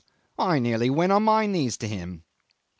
[0.39, 2.23] I nearly went on my knees to him.